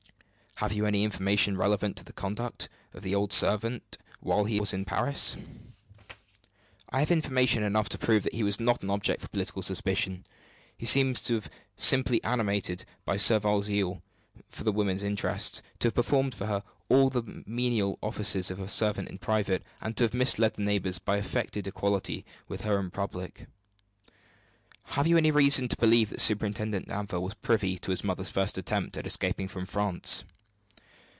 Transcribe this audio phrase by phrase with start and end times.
[0.55, 4.75] "Have you any information relative to the conduct of the old servant while he was
[4.75, 5.35] in Paris?"
[6.91, 10.23] "I have information enough to prove that he was not an object for political suspicion.
[10.77, 14.03] He seems to have been simply animated by servile zeal
[14.49, 18.67] for the woman's interests; to have performed for her all the menial offices of a
[18.67, 22.91] servant in private; and to have misled the neighbors by affected equality with her in
[22.91, 23.47] public."
[24.83, 28.59] "Have you any reason to believe that Superintendent Danville was privy to his mother's first
[28.59, 30.23] attempt at escaping from France?"